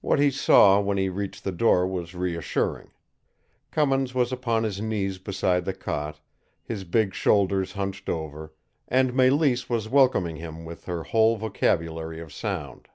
[0.00, 2.90] What he saw when he reached the door was reassuring.
[3.70, 6.18] Cummins was upon his knees beside the cot,
[6.64, 8.52] his big shoulders hunched over,
[8.88, 12.88] and Mélisse was welcoming him with her whole vocabulary of sound.